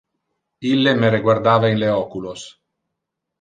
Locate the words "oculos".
1.99-2.47